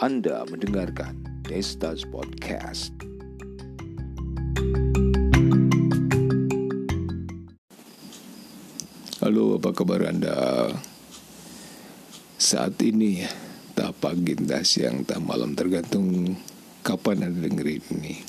Anda 0.00 0.48
mendengarkan 0.48 1.44
Destas 1.44 2.08
Podcast. 2.08 2.88
Halo, 9.20 9.60
apa 9.60 9.76
kabar 9.76 10.08
Anda? 10.08 10.72
Saat 12.40 12.80
ini, 12.80 13.28
tak 13.76 14.00
pagi, 14.00 14.40
tak 14.40 14.64
siang, 14.64 15.04
tak 15.04 15.20
malam, 15.20 15.52
tergantung 15.52 16.32
kapan 16.80 17.28
Anda 17.28 17.52
dengerin 17.52 17.84
ini. 18.00 18.24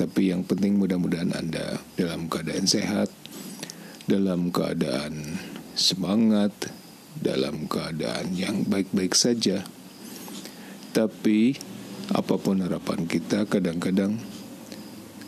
Tapi 0.00 0.32
yang 0.32 0.48
penting 0.48 0.80
mudah-mudahan 0.80 1.36
Anda 1.36 1.84
dalam 2.00 2.32
keadaan 2.32 2.64
sehat, 2.64 3.12
dalam 4.08 4.48
keadaan 4.48 5.36
semangat, 5.76 6.72
dalam 7.12 7.68
keadaan 7.68 8.32
yang 8.32 8.64
baik-baik 8.64 9.12
saja. 9.12 9.68
Tapi 10.90 11.54
apa 12.10 12.34
pun 12.34 12.58
harapan 12.58 13.06
kita, 13.06 13.46
kadang-kadang 13.46 14.18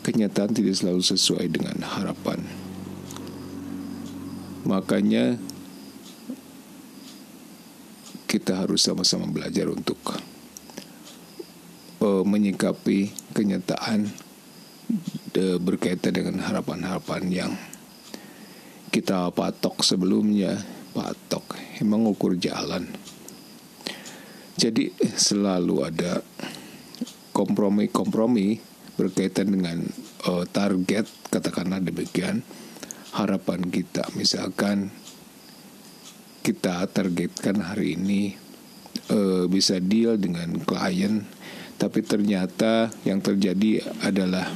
kenyataan 0.03 0.51
tidak 0.51 0.75
selalu 0.75 0.99
sesuai 0.99 1.47
dengan 1.47 1.79
harapan. 1.79 2.43
Makanya 4.67 5.39
kita 8.27 8.65
harus 8.65 8.83
sama-sama 8.83 9.29
belajar 9.31 9.71
untuk 9.71 9.99
uh, 12.03 12.23
menyikapi 12.27 13.13
kenyataan 13.31 14.11
de, 15.31 15.61
berkaitan 15.61 16.11
dengan 16.11 16.43
harapan-harapan 16.43 17.23
yang 17.31 17.51
kita 18.91 19.31
patok 19.33 19.81
sebelumnya, 19.81 20.59
patok 20.91 21.57
emang 21.81 22.05
ukur 22.09 22.35
jalan. 22.37 22.85
Jadi 24.53 24.93
selalu 25.17 25.75
ada 25.81 26.21
kompromi-kompromi 27.33 28.61
berkaitan 28.93 29.49
dengan 29.49 29.81
uh, 30.29 30.45
target 30.45 31.09
katakanlah 31.33 31.81
demikian. 31.81 32.45
Harapan 33.13 33.69
kita 33.69 34.09
misalkan 34.17 34.89
kita 36.41 36.85
targetkan 36.89 37.61
hari 37.61 37.97
ini 37.97 38.33
uh, 39.13 39.45
bisa 39.45 39.77
deal 39.77 40.17
dengan 40.17 40.57
klien 40.65 41.25
tapi 41.77 41.99
ternyata 42.05 42.93
yang 43.03 43.19
terjadi 43.19 43.83
adalah 44.05 44.47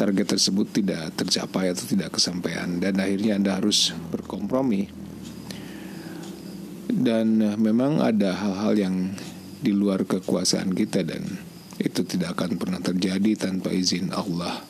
target 0.00 0.32
tersebut 0.32 0.80
tidak 0.80 1.12
tercapai 1.12 1.76
atau 1.76 1.84
tidak 1.84 2.16
kesampaian. 2.16 2.80
Dan 2.80 2.96
akhirnya 2.96 3.36
Anda 3.36 3.60
harus 3.60 3.92
berkompromi 4.08 4.88
dan 6.94 7.40
memang 7.58 8.02
ada 8.02 8.34
hal-hal 8.34 8.74
yang 8.76 8.96
di 9.60 9.70
luar 9.70 10.08
kekuasaan 10.08 10.72
kita 10.72 11.04
dan 11.04 11.22
itu 11.80 12.04
tidak 12.04 12.36
akan 12.36 12.60
pernah 12.60 12.80
terjadi 12.80 13.48
tanpa 13.48 13.72
izin 13.72 14.12
Allah. 14.12 14.60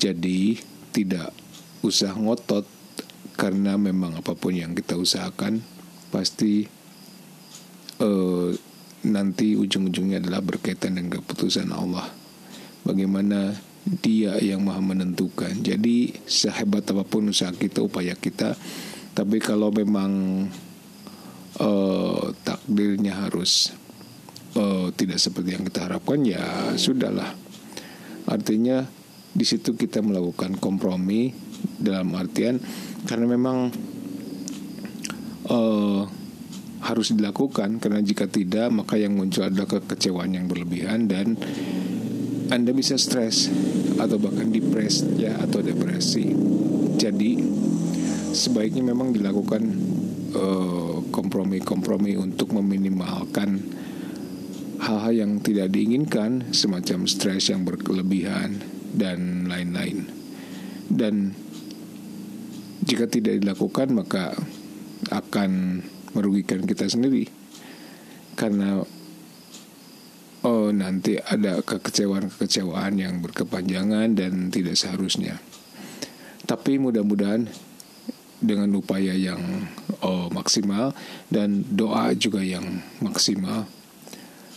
Jadi 0.00 0.58
tidak 0.90 1.30
usah 1.86 2.14
ngotot 2.18 2.66
karena 3.38 3.78
memang 3.78 4.18
apa 4.18 4.34
pun 4.34 4.52
yang 4.52 4.74
kita 4.74 4.98
usahakan 4.98 5.62
pasti 6.10 6.66
uh, 8.02 8.50
nanti 9.06 9.56
ujung-ujungnya 9.56 10.20
adalah 10.20 10.42
berkaitan 10.44 10.98
dengan 10.98 11.22
keputusan 11.22 11.70
Allah. 11.72 12.10
Bagaimana 12.84 13.54
Dia 13.80 14.36
yang 14.44 14.60
Maha 14.60 14.84
menentukan. 14.84 15.64
Jadi 15.64 16.12
sehebat 16.28 16.84
apa 16.92 17.00
pun 17.00 17.32
usaha 17.32 17.48
kita, 17.48 17.80
upaya 17.80 18.12
kita, 18.12 18.52
tapi 19.16 19.40
kalau 19.40 19.72
memang 19.72 20.44
uh, 21.60 22.32
takdirnya 22.42 23.28
harus 23.28 23.70
uh, 24.56 24.88
tidak 24.96 25.20
seperti 25.20 25.54
yang 25.54 25.64
kita 25.68 25.86
harapkan 25.86 26.24
ya 26.24 26.74
sudahlah. 26.74 27.36
Artinya 28.26 28.82
di 29.30 29.46
situ 29.46 29.78
kita 29.78 30.02
melakukan 30.02 30.58
kompromi 30.58 31.30
dalam 31.78 32.10
artian 32.18 32.58
karena 33.06 33.26
memang 33.30 33.70
uh, 35.46 36.02
harus 36.80 37.12
dilakukan 37.12 37.76
karena 37.78 38.00
jika 38.00 38.24
tidak 38.26 38.72
maka 38.72 38.96
yang 38.96 39.14
muncul 39.14 39.44
adalah 39.44 39.68
kekecewaan 39.68 40.32
yang 40.32 40.48
berlebihan 40.48 41.06
dan 41.06 41.36
anda 42.50 42.74
bisa 42.74 42.98
stres 42.98 43.46
atau 44.00 44.18
bahkan 44.18 44.50
depres 44.50 45.06
ya 45.14 45.38
atau 45.38 45.62
depresi. 45.62 46.34
Jadi 46.98 47.38
sebaiknya 48.34 48.90
memang 48.90 49.14
dilakukan 49.14 49.62
kompromi-kompromi 51.10 52.14
uh, 52.16 52.22
untuk 52.24 52.54
meminimalkan 52.54 53.60
hal-hal 54.80 55.12
yang 55.12 55.32
tidak 55.44 55.68
diinginkan 55.74 56.50
semacam 56.56 57.04
stres 57.04 57.52
yang 57.52 57.68
berlebihan 57.68 58.64
dan 58.96 59.46
lain-lain. 59.46 60.08
Dan 60.90 61.36
jika 62.82 63.06
tidak 63.06 63.38
dilakukan 63.44 63.92
maka 63.92 64.34
akan 65.12 65.82
merugikan 66.16 66.64
kita 66.66 66.88
sendiri. 66.90 67.28
Karena 68.34 68.80
oh 70.40 70.68
nanti 70.72 71.20
ada 71.20 71.60
kekecewaan-kekecewaan 71.60 72.96
yang 72.96 73.20
berkepanjangan 73.20 74.16
dan 74.16 74.48
tidak 74.48 74.80
seharusnya. 74.80 75.38
Tapi 76.48 76.80
mudah-mudahan 76.80 77.46
dengan 78.40 78.72
upaya 78.76 79.12
yang 79.14 79.40
oh, 80.00 80.32
maksimal 80.32 80.96
dan 81.28 81.64
doa 81.68 82.16
juga 82.16 82.40
yang 82.40 82.64
maksimal. 83.04 83.68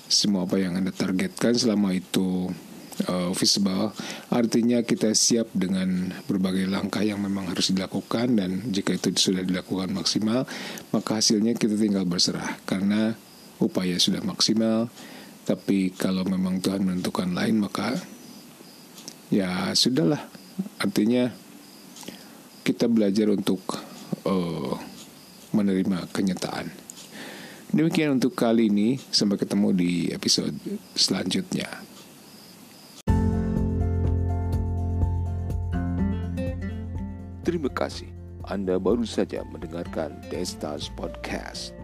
Semua 0.08 0.48
apa 0.48 0.62
yang 0.62 0.78
Anda 0.78 0.94
targetkan 0.94 1.58
selama 1.58 1.96
itu 1.96 2.52
uh, 3.10 3.32
visible 3.34 3.90
artinya 4.30 4.86
kita 4.86 5.18
siap 5.18 5.50
dengan 5.58 6.14
berbagai 6.30 6.70
langkah 6.70 7.02
yang 7.02 7.18
memang 7.18 7.50
harus 7.50 7.74
dilakukan 7.74 8.38
dan 8.38 8.62
jika 8.70 8.94
itu 8.94 9.10
sudah 9.34 9.42
dilakukan 9.42 9.90
maksimal 9.90 10.46
maka 10.94 11.18
hasilnya 11.18 11.58
kita 11.58 11.74
tinggal 11.74 12.06
berserah 12.06 12.62
karena 12.70 13.18
upaya 13.64 13.96
sudah 13.96 14.20
maksimal. 14.24 14.92
Tapi 15.44 15.92
kalau 15.92 16.24
memang 16.24 16.64
Tuhan 16.64 16.88
menentukan 16.88 17.32
lain 17.36 17.60
maka 17.60 18.00
ya 19.28 19.76
sudahlah. 19.76 20.24
Artinya 20.80 21.32
kita 22.64 22.88
belajar 22.88 23.28
untuk 23.30 23.60
uh, 24.26 24.76
menerima 25.54 26.10
kenyataan 26.10 26.84
Demikian 27.74 28.22
untuk 28.22 28.38
kali 28.38 28.70
ini. 28.70 29.02
Sampai 29.10 29.42
ketemu 29.42 29.74
di 29.74 29.92
episode 30.14 30.54
selanjutnya. 30.94 31.66
Terima 37.42 37.74
kasih. 37.74 38.14
Anda 38.46 38.78
baru 38.78 39.10
saja 39.10 39.42
mendengarkan 39.50 40.22
Destas 40.30 40.86
Podcast. 40.94 41.83